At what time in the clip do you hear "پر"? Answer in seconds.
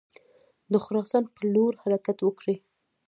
1.33-1.43